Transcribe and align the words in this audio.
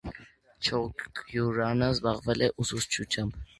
Չյոկյուրյանը 0.67 1.91
զբաղվել 1.99 2.45
է 2.49 2.53
ուսուցչությամբ։ 2.67 3.41